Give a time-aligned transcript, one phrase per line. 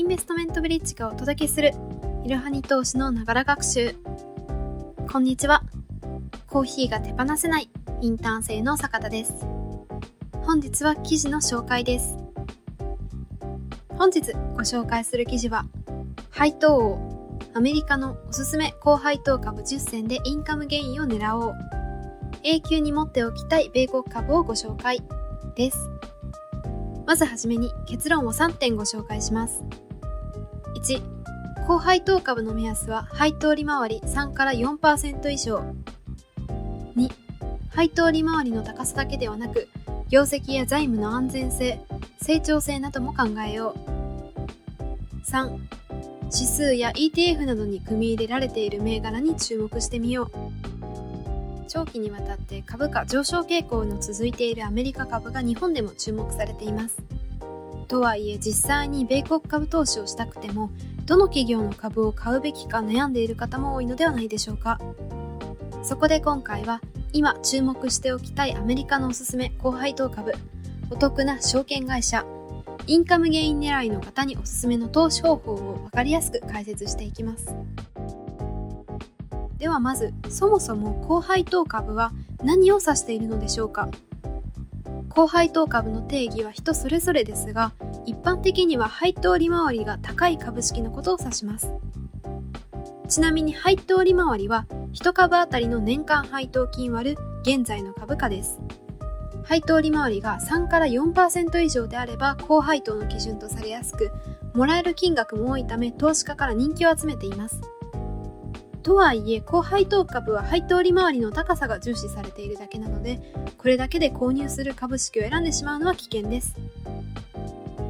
[0.00, 1.74] インベストメントブリッジがお届けする
[2.24, 3.94] いろはに投資のながら学習。
[5.12, 5.62] こんにちは。
[6.46, 7.68] コーヒーが手放せない
[8.00, 9.44] インターン生の坂田です。
[10.40, 12.16] 本日は記事の紹介です。
[13.90, 15.66] 本日ご紹介する記事は
[16.30, 21.54] 配当王アメリカのおすすめ高配当株10選でインカムゲインを狙おう。
[22.42, 25.02] 永久に持っておきたい米国株をご紹介
[25.56, 25.90] です。
[27.06, 29.62] まずはじめに結論を3点ご紹介します。
[30.82, 31.02] 1、
[31.66, 35.62] 高配当株の目安は配当利回り3から4%以上。
[36.96, 37.10] 2、
[37.68, 39.68] 配当利回りの高さだけではなく、
[40.08, 41.80] 業績や財務の安全性、
[42.22, 45.30] 成長性なども考えよう。
[45.30, 45.58] 3、
[46.32, 50.30] 指数や ETF などに組み入れられている銘柄に注目してみよう。
[51.68, 57.19] 長期にわたって株価上昇傾向の続いているアメリカ株が日本でも注目されています。
[57.90, 60.70] とはいえ実際に米国株投資をしたくても
[61.06, 64.78] どの企業の株を買うべきか悩んでいる方も多いのではないでしょうか。
[65.82, 66.80] そこで今回は
[67.12, 70.34] 今注目しておきたいアメリカのおすすめ高配当株、
[70.88, 72.24] お得な証券会社、
[72.86, 77.56] インカムゲイン狙いの方におすすめの投資方法を分かりやすく解説していきます。
[79.58, 82.12] ではまずそもそも高配当株は
[82.44, 83.88] 何を指しているのでしょうか
[85.10, 87.72] 高配当株の定義は人それぞれですが
[88.06, 91.72] 一般的には配当利回りが高い株式のことを指します。
[93.08, 98.60] ちなみに配当利回りは1株当たりの年間配当金割る現在の株価です。
[99.42, 104.12] 配当利回りが3から4%以上であれば高配当の基準とされやすく
[104.54, 107.60] もらえる金額も多いため投資家から人気を集めています。
[108.82, 113.20] とはいえ高配当株は配当利回りの高さが重視されているだけなので
[113.58, 116.56] これだけで購入する株式を選んでしまうのは危険です。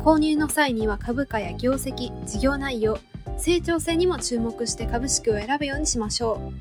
[0.04, 2.98] 購入の際には株価や業績事業内容
[3.36, 6.52] 成長性にも注目して株式を選ぶようにしましょ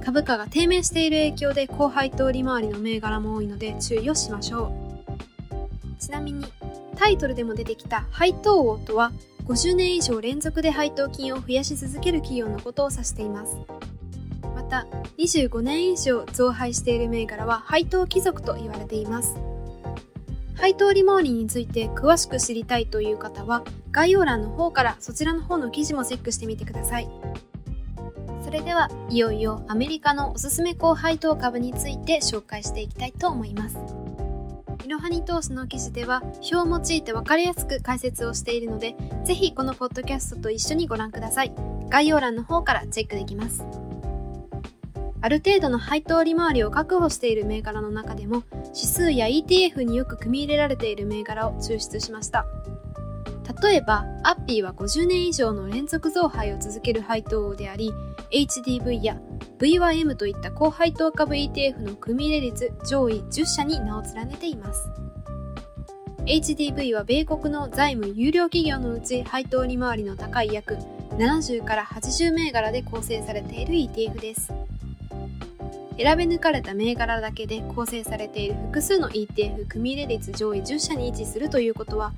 [0.00, 0.04] う。
[0.04, 4.72] 株価が低迷している影響で高配当利回りの銘柄も多いので注意をしましょ
[5.98, 6.00] う。
[6.00, 6.46] ちなみに
[6.96, 9.12] タイトルでも出てきた配当王とは
[9.50, 13.56] 50年以上連続で配当金を増やし続ける企業のことを指しています。
[14.54, 14.86] また
[15.18, 19.34] 25年以上増配している銘柄は配当貴族と言われています。
[20.54, 27.08] 配当利回りについて詳しく知りたいという方は概要欄の方からそちらの方の記事もチェックしてみてください。
[28.44, 33.99] それではいよいよアメリカのおすすめ高配当株について紹介していきたいと思います。
[34.90, 36.20] ロハニ投資の記事では
[36.50, 41.54] 表を用いて分かりやすく解説をしているので、ぜひこのポッドキャストと一緒にご覧ください。
[41.88, 43.64] 概要欄の方からチェックできます。
[45.20, 52.44] ある程度の配当利回りを確保している銘柄の中でも、指数や ETF によく組み入れられている銘柄を抽出しました。
[53.62, 57.92] 例えば、アッピーは50年以上の連続増配を続ける配当王であり、
[58.32, 59.20] HDV や
[59.58, 64.88] VYM といった高配当株 ETF の組入れ率上位10社に名を連ねています。
[66.26, 70.76] HDV は米国の財務有料企業のうち配当利回りの高い約
[71.18, 74.52] 70から80銘柄で構成されている ETF です。
[75.98, 82.12] 選び抜かれた銘柄だけで構成されている複数の ETF 組入れ率上位10社に位置するということは、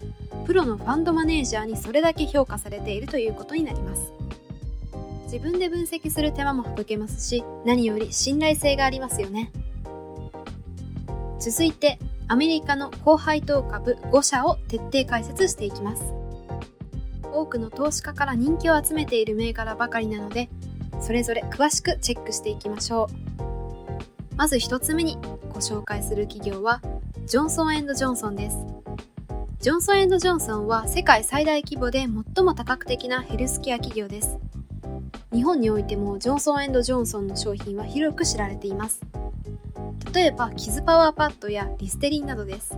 [0.47, 4.13] プロのファンドマネージャーにそれだけ評価されているということになります。
[5.33, 9.51] 自分で分析する手間も省けますし、何より信頼性がありますよね。
[11.39, 11.99] 続いて、
[12.29, 16.03] アメリカの高配当株5社を徹底解説していきます。
[17.33, 20.51] 多くの投資家から人気を集めている銘柄ばかりなので、
[21.01, 23.09] それぞれ詳しくチェックしていきましょ
[23.41, 24.37] う。
[24.37, 25.17] まず一つ目に
[25.55, 26.83] ご紹介する企業は、
[27.25, 28.59] ジョンソンジョンソンです。
[29.61, 34.37] ジョンソンジョンソンは世界最大規模で最も多角的なヘルスケア企業です。
[35.33, 39.01] 日本においてもジョンソンジョンソンの商品は広く知られています。
[40.15, 42.77] 例えば、キズパワーパッドやリステリンなどです。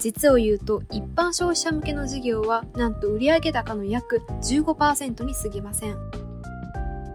[0.00, 5.96] 実を言うと、一般消費者向けの事業は、なんと売上高の約15%に過ぎません。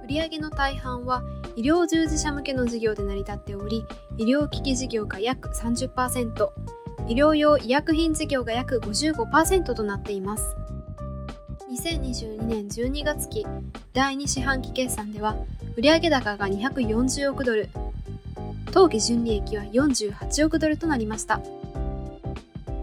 [0.09, 1.21] 売上の大半は
[1.55, 3.85] 医療従事者向けの事業で成り立っており、
[4.17, 6.49] 医療機器事業が約30%、
[7.07, 10.55] 医療用医薬品事業が約55%となっています。
[11.69, 13.45] 2022年12月期
[13.93, 15.35] 第2四半期決算では
[15.77, 17.69] 売上高が240億ドル。
[18.71, 21.39] 当期純利益は48億ドルとなりました。
[21.39, 21.45] こ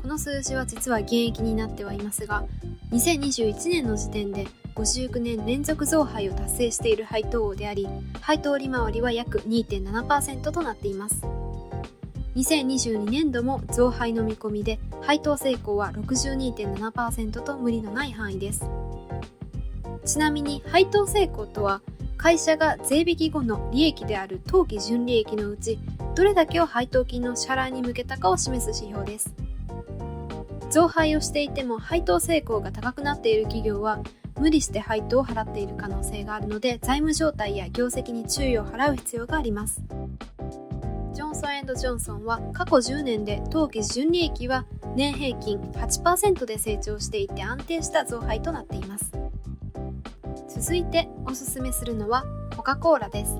[0.04, 2.44] の数字は実は減益になってはいますが
[2.92, 4.46] 2021年の時点で
[4.76, 7.88] 59年連続増配を達成している配当王であり
[8.20, 11.35] 配当利回りは約2.7%となっています。
[12.36, 18.68] 2022年度も増配の見込みで配当成功は62.7%と無理のない範囲です。
[20.04, 21.80] ちなみに配当成功とは
[22.18, 25.78] 会社が税引き後の利益である当期純利益のうち
[26.14, 29.34] どれだけを配当金の支払いに向けたかを示す指標です。
[30.70, 34.00] 増配をしていても配当成功が高くなっている企業は
[34.38, 39.80] 無理して配当を払っている可能性があるので財務状態や業績に注意を払う必要があります。
[41.36, 49.12] ソンジョンソンは過去10年で当期純利益は年平均8%で成長していて安定した増配となっています。
[50.48, 52.24] 続いておすすめするのは
[52.56, 53.36] コカ・コーラです。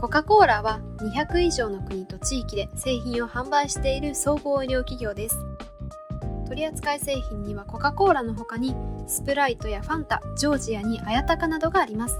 [0.00, 0.80] コカ・コーラは
[1.14, 5.36] 200以上の国と地域で製品を販売している総合医療企業です。
[6.48, 8.74] 取扱製品にはコカ・コーラの他に
[9.06, 12.18] スプライトやファンタ、ジョージアに綾鷹などがあります。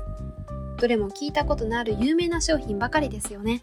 [0.78, 3.62] どれも聞いたことのある有名な商品ばかりですよね。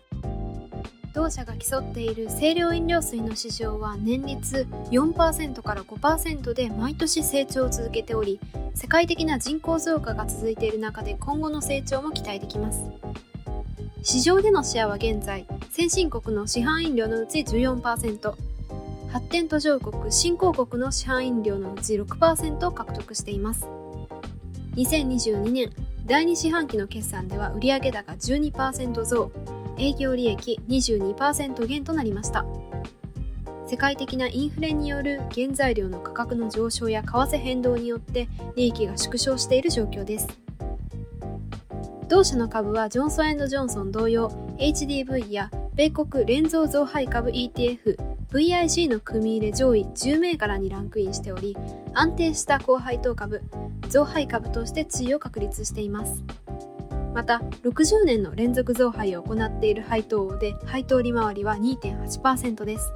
[1.13, 8.39] 同社が競っている清涼飲料水の市場は年率4%から5%で毎年成長を続けており
[8.74, 12.83] 世界的な人口増加が続いている中で今後の成長も期待できます。
[14.01, 18.33] 市場でのシェアは現在先進国の市販飲料のうち14%
[19.10, 23.68] 発展途上国新興国の市販飲料のうち6%を獲得しています。
[24.75, 25.69] 2022年
[26.07, 29.31] 第2四半期の決算では売上高12%増。
[29.77, 32.45] 営業利益22%減となりました。
[33.65, 40.27] 世界的なインフレによる原材料の価格の上昇や為替変動によって利益が縮小している状況です。
[42.07, 44.29] 同社の株はジョンソンジョンソン同様
[44.59, 47.97] HDV や米国連増増配株 ETF
[48.31, 51.57] VIG の組入れ上位10銘柄にランクインしており
[51.93, 53.41] 安定した高配当株
[53.89, 56.23] 増配株として地位を確立しています。
[57.13, 62.92] また60年の連続増配を行っている配当で配当利回りは2.8%です。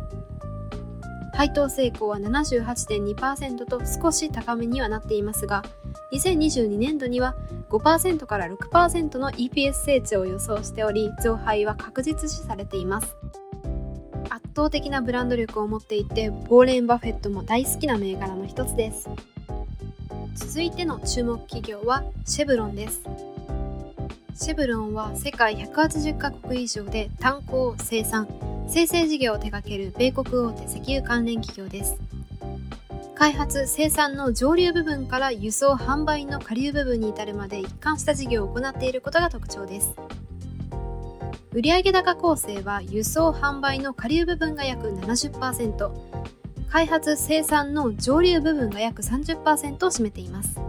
[1.34, 5.64] 配当成功は78.2%と少し高めにはなっていますが
[6.12, 7.36] 2022年度には
[7.70, 13.16] 5%から6%の EPS 成長を予想しており増配は確実視されています。
[14.30, 19.08] 圧倒的なブランド力を持っていてウォーレン・バフェットも大好きな銘柄の一つです。
[20.34, 23.02] 続いての注目企業はシェブロンです。
[24.40, 28.28] シェブロンは世界180カ国以上で炭鉱、生産、
[28.70, 31.98] 生成事業を手掛ける米国大手石油関連企業です。
[33.16, 39.96] 開発、生産の上流部分から輸送、販売の下流部分に至るまで一貫した事業を行っていることが特徴です。
[41.54, 45.92] 売上高構成は輸送、販売の下流部分が約70%、
[46.70, 50.67] 開発、生産の上流部分が約30%を占めています。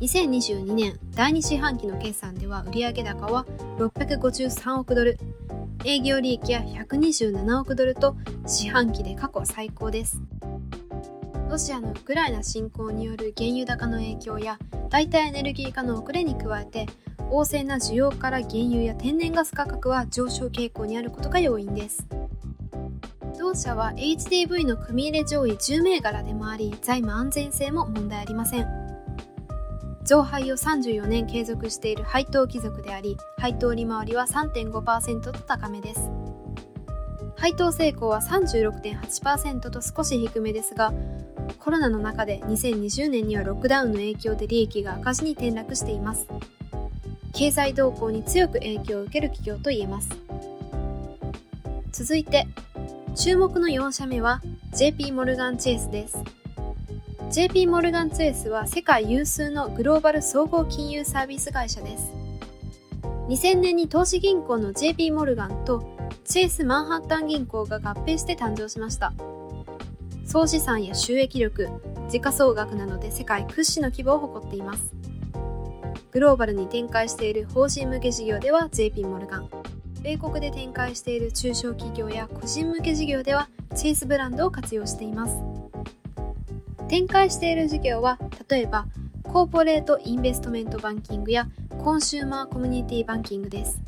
[0.00, 3.46] 2022年第2四半期の決算では売上高は
[3.78, 5.18] 653億ドル、
[5.84, 8.14] 営業利益は127億ドルと
[8.46, 10.20] 四半期で過去最高です。
[11.50, 14.58] ロシアのウクライナ侵攻による原油高の影響や
[14.88, 16.86] 代替エネルギー化の遅れに加えて
[17.30, 22.06] 旺盛な需要から原油や天然ガス価格は上昇傾向にあることが要因です。
[23.36, 28.87] 同社は HDV の組入れ上位10銘柄でもあり財務安全性も問題ありません。
[30.08, 36.00] 増配を34年継続している配当貴族であり、配当利回りは3.5%と高めです。
[37.36, 40.94] 配当成功は36.8%と少し低めですが、
[41.58, 46.26] コロナの中で2020年にはロックダウンの影響で利益が赤字に転落しています。
[47.34, 50.08] 経済動向に強く影響を受ける企業と言えます。
[51.92, 52.46] 続いて、
[53.14, 54.40] 注目の4社目は
[54.74, 56.37] JP モルガン・チェイスです。
[57.30, 62.10] JP モルガン・ツエスは世界有数のグローバル総合金融サービス会社です。
[63.28, 65.84] 2000年に投資銀行の JP モルガンと
[66.24, 69.12] チェイス・マンハッタン銀行が合併して誕生しました。
[70.24, 71.68] 総資産や収益力、
[72.08, 74.94] 時価総額などで世界屈指の規模を誇っています。
[76.10, 79.50] グローバルに展開している法人向け事業では JP モルガン。
[80.02, 85.57] 米国で展開している中小企業や個人向け事業ではチェイスブランドを活用しています。
[86.88, 88.18] 展開している事業は
[88.48, 88.86] 例えば
[89.22, 91.46] コーポレートインベストメントバンキングや
[91.84, 93.80] コンシューマーコミュニティバンキングです。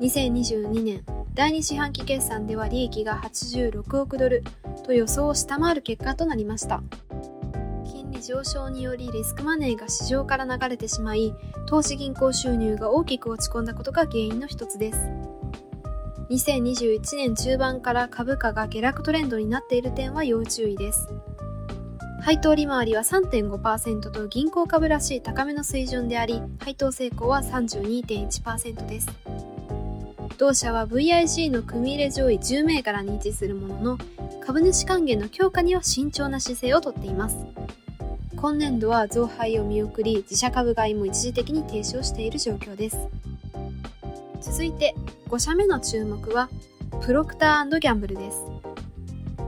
[0.00, 4.42] 2022年第2四半期決算では利益が86億ドル
[4.84, 6.82] と予想を下回る結果となりました。
[7.84, 11.32] 金利上昇によりリスクマネーが市場から流れてしまい
[11.66, 14.98] 投資銀行収入が大きく落ち込んだことが原因の一つです。
[16.30, 21.08] 2021年中盤から株価が下落トレンドになっている点は要注意です。
[22.24, 29.10] 配当利回りは3.5%と銀行株らしい高めの水準であり、配当成功は32.1%です。
[30.38, 33.98] 同社は VIC の組入れ上位10銘柄に位置するものの、
[34.42, 37.36] 株主還元の強化には慎重な姿勢をとっています。
[38.36, 42.96] 今年度は増配を見送り、自社株買いも一時的に停止をしている状況です。
[44.40, 44.94] 続いて、
[45.28, 46.48] 5社目の注目は、
[47.02, 48.53] プロクターギャンブルです。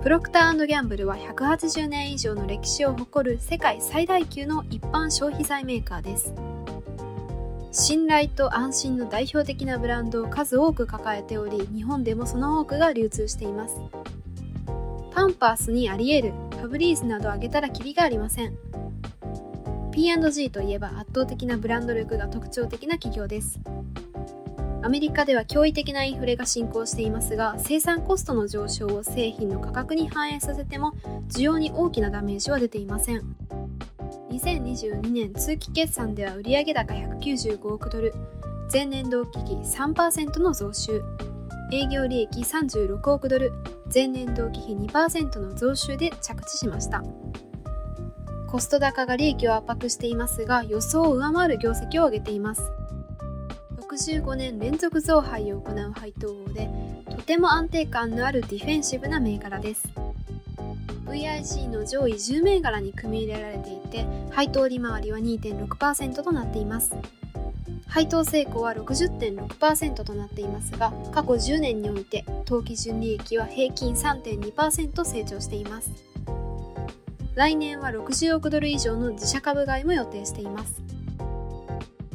[0.06, 6.32] プロクターギャンブルは180年以上の歴史を誇る世界最大級の一般消費財メーカーです。
[7.72, 13.80] 信頼と安心の代表的なブランドを数多く抱えており、日本でもその多くが流通しています。
[15.10, 18.56] パンパースにアリエル、ファブリーズなど挙げたらキリがありません。
[19.90, 23.58] P&G といえば圧倒的なブランド力が特徴的な企業です。
[24.82, 30.92] アメリカでは驚異的なインフレが進行していますが、生産コストの上昇を製品の価格に反映させても、
[31.28, 33.36] 需要に大きなダメージは出ていません。
[34.30, 38.14] 2022年通期決算では売上高195億ドル、
[38.72, 41.02] 前年同期比3%の増収、
[41.72, 43.52] 営業利益36億ドル、
[43.92, 47.02] 前年同期比2%の増収で着地しました。
[48.46, 52.70] コスト高が利益を圧迫していますが、予想を上回る業績を上げています。
[53.96, 56.68] 65年連続増配を行う配当王で、
[57.10, 59.88] とても安定感のあるディフェンシブな銘柄です。
[61.06, 66.94] VIC の上位10銘柄に組み入れられていて、配当利回りは2.6%となっています。
[67.86, 75.90] 配当成功は60.6%となっていますが、過去10年において当期純利益は平均3.2%成長しています。
[77.34, 80.85] 来年は60億ドル以上の自社株買いも予定しています。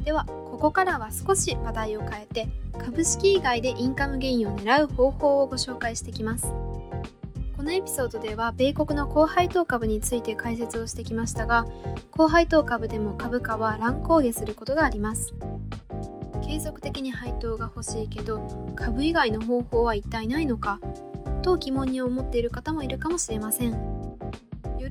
[0.04, 6.54] では、ここからは少し話題を変えて、株式以外でインカムゲインを狙う方法をご紹介してきます。
[7.62, 11.68] このエピソードでは米国の高配当株について解説をしてきましたが
[12.10, 15.36] 高配当株でも株価は乱高下することがあります
[16.44, 20.80] 継続的に配当が欲しいけど株以外の方法は一体ないのか
[21.44, 23.91] と疑問に思っている方もいるかもしれません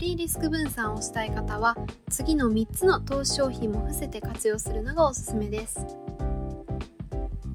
[0.01, 1.77] りリスク分散をしたい方は
[2.09, 5.87] 次の3つの投資商品も伏せて活用するのがおすすめです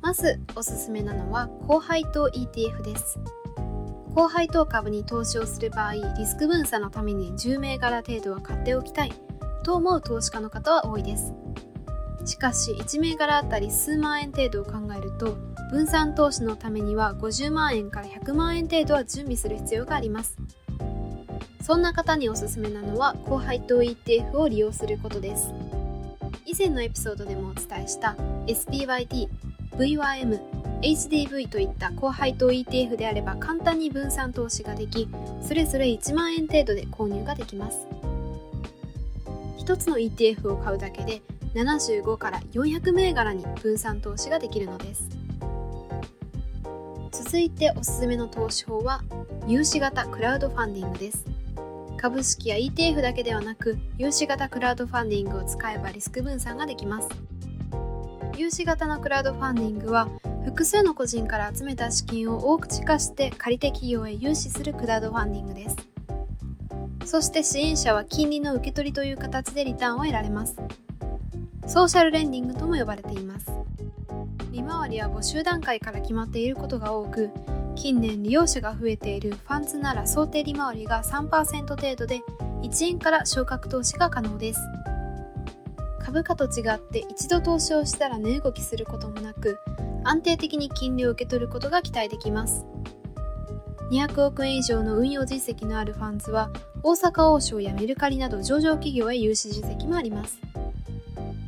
[0.02, 3.20] まずおすすめなのは高配当 ETF です
[4.16, 9.12] 高配当株に投資をする場合、リスク分散のために10銘柄程度は買っておきたい
[9.62, 11.34] と思う投資家の方は多いです。
[12.24, 15.36] しかし、1銘柄あたり数万円程度を考えると、
[15.70, 20.38] 分散投資のためには50万円から100万円程度は準備する必要があります。
[21.66, 25.52] そんな方におすすめなのは高配当 ETF を利用することです。
[26.46, 29.28] 以前のエピソードでもお伝えした SPYT、
[29.72, 30.40] VYM、
[30.84, 35.10] HDV といった高配当 ETF であれば簡単に分散投資ができ、
[35.42, 37.88] それぞれ1万円程度で購入ができます。
[39.58, 41.24] 1つの ETF を買うだけで
[41.56, 45.10] 75から400銘柄に分散投資ができるのです。
[47.12, 49.02] 続いておすすめの投資法は
[49.48, 51.35] 融資型クラウドファンディングです。
[52.06, 57.10] 株式や ETF だけではなく融資型クラウドファンディングを使えばリスク分散ができます。
[58.38, 60.08] 融資型のクラウドファンディングは
[60.44, 65.78] 複数の個人から集めた資金を大口化して借り手企業へ融資するクラウドファンディングです。
[67.06, 70.58] そして支援者は金利の受け取りという形でリターンを得られます。
[71.66, 73.48] ソーシャルレンディングとも呼ばれています。
[74.52, 77.32] 利回りは募集段階から決まっていることが多く、
[77.76, 82.22] 近年利用者が増えているファンズなら想定利回りが3%程度で
[82.64, 84.60] 1円から昇格投資が可能です。
[86.00, 89.60] 株価と違って一度投資をしたら値動きすることもなく、
[90.04, 92.66] 安定的に金利を受け取ることが期待できます。
[93.92, 96.50] 200億円以上の運用実績のあるファンズは、
[96.84, 100.40] 大阪王将やメルカリなど上場企業へ融資実績もあります。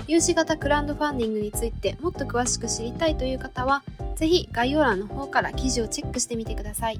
[0.08, 3.84] 融資型クラウドファンディングについてもっと詳しく知りたいという方は、
[4.18, 7.00] ぜひ概要欄の方から記事をチェックしてみてください。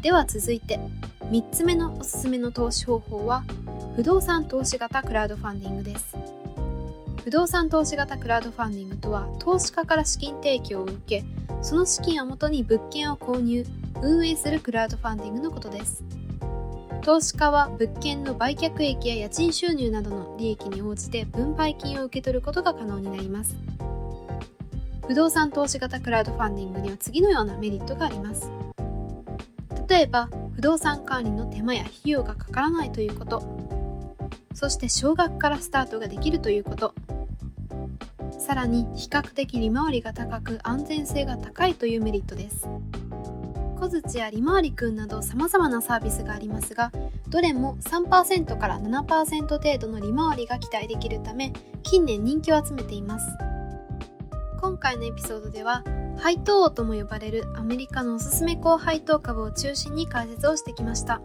[0.00, 0.80] では続いて、
[1.30, 3.44] 3つ目のおすすめの投資方法は、
[3.96, 6.16] 不動産投資型クラウドファンディングです。
[7.22, 11.24] 不動産投資型クラウドファンディングとは投資家から資金提供を受け
[11.60, 13.66] その資金をもとに物件を購入
[14.00, 16.04] 運営するクラウドファンディングのことです
[17.02, 23.56] 投資家は物件の売却益や家賃収入などの利益に応じて分配金を受け取ることが可能になります
[25.06, 28.50] 不動産投資型クラウドファンディングには次のようなメリットがあります。
[29.88, 33.42] 例えば不動産管理の手間や費用がかからないということ。
[34.52, 36.94] そして少額からスタートができるということ。
[38.38, 42.66] さらに比較的利回りが高く安全性が高いというメリットです。
[43.78, 46.90] 小槌や利回りくんなど様々なサービスがありますが
[47.28, 53.26] どれも3%から7%程度の利回りが期待できるため近年人気を集めています。
[54.66, 55.84] 今回のエピソードでは
[56.18, 61.22] 配当王とも呼ばれるアメリカのおすすめ高配当株を中心に解説をしてきました。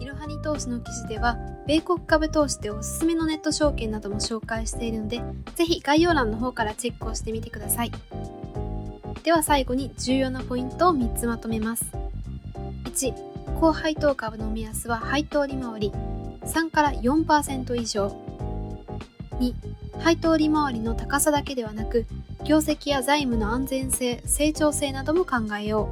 [0.00, 1.38] いろはに投資の記事では
[1.68, 5.22] 米国株投資でおすすめのネット証券なども紹介しているので
[5.54, 7.92] ぜひ概要欄の方からチェックをしてみてください。
[9.22, 11.84] では最後に重要なポイントを3つまとめます。
[12.86, 13.14] 1
[13.60, 15.92] 高配当株の目安は配当利回り。
[16.42, 18.08] 3から4%以上。
[19.38, 19.54] 2
[20.00, 22.06] 配当利回りの高さだけではなく
[22.48, 25.86] 業績や財務の安全性成長性なども考えよ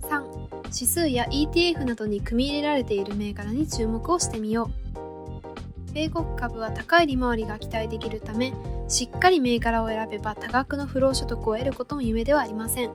[0.00, 0.06] う。
[0.06, 0.22] 3
[0.66, 4.70] 指数や ETF などに組み入れられている銘柄に注目をしてみよ
[5.88, 5.92] う。
[5.92, 8.54] 米国株は高い利回りが期待できるため
[8.86, 12.92] しっかり銘柄を選べば多額の不労所得を得ることも夢ではありません。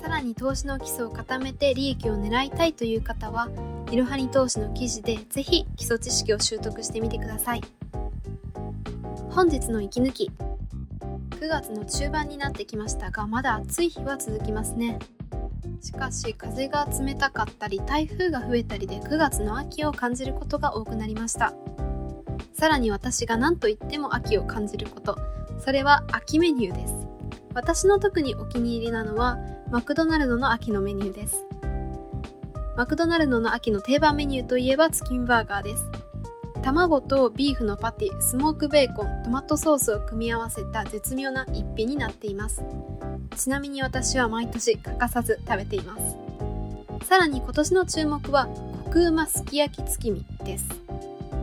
[0.00, 3.48] さらに投資の基礎を固めて利益を狙いたいという方は
[3.90, 7.60] いろはに投資の記事でぜひ基礎知識を習得してみてください。
[9.30, 10.30] 本日の息抜き。
[11.40, 14.98] 9月の中盤になってきましたがまだ暑い日は続きますね。
[15.80, 21.54] しかし風が冷たかったり台風が増えたりで9月の秋を感じることが多くなりました。
[22.52, 25.16] さらに私が何と言っても秋を感じること。
[25.58, 26.94] それは秋メニューです。
[27.54, 29.38] 私の特にお気に入りなのは
[29.70, 31.46] マクドナルドの秋のメニューです。
[32.76, 35.99] マクドナルドの秋の定番メニューといえばチキンバーガーです。
[36.62, 42.62] 卵とビーフのパティ、スモークベーコン、トマトソースを組み合わせた絶妙な一品になっています。
[43.36, 46.16] ちなみに私は毎年欠かさず食べています。
[47.06, 48.46] さらに今年の注目は、
[48.84, 50.66] コクうますき焼き月見です。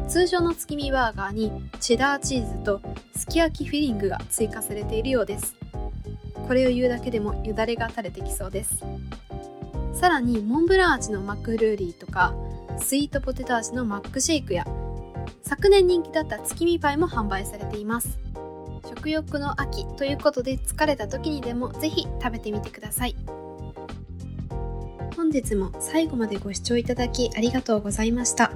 [0.07, 2.79] 通常の月見バーガーにチェダーチーズと
[3.15, 5.55] すき焼きフィリングが追加されているようです。
[6.47, 8.83] これを言うだけでもよだれが垂れてきそうです。
[9.93, 12.35] さらにモンブラン味のマックルーリーとか
[12.79, 14.63] スイートポテト味のマックシェイクや
[15.47, 18.19] 昨年人気だった月見パイも販売されています。
[18.85, 23.15] 食欲の秋ということで疲れた時にでもぜひ食べてみてください。
[25.15, 28.51] 本日も最後までご視聴いただきありがとうございました。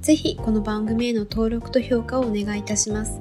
[0.00, 3.20] ぜひこの番組への登録と評価をお願いいたします。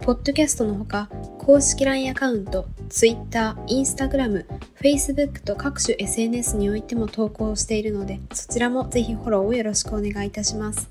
[0.00, 4.44] ポッドキャストのほか公式 LINE アカウント、Twitter、Instagram、
[4.82, 10.90] Facebook と各種 SNS においても投稿しているのでそちらもぜひフォローをよろしくお願いいたします。